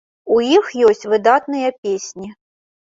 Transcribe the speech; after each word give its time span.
У 0.35 0.37
іх 0.57 0.71
ёсць 0.87 1.09
выдатныя 1.13 1.69
песні! 1.85 2.33